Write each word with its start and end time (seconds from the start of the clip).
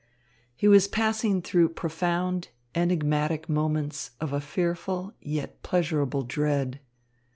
He 0.55 0.67
was 0.67 0.87
passing 0.87 1.43
through 1.43 1.69
profound, 1.75 2.47
enigmatic 2.73 3.47
moments 3.47 4.09
of 4.19 4.33
a 4.33 4.41
fearful 4.41 5.13
yet 5.21 5.61
pleasurable 5.61 6.23
dread. 6.23 6.79